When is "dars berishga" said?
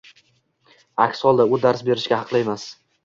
1.67-2.21